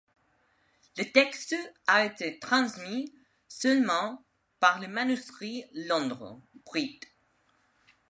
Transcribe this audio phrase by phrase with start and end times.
[0.97, 1.53] Le texte
[1.85, 3.13] a été transmis
[3.47, 4.25] seulement
[4.59, 6.99] par le manuscrit Londres, Brit.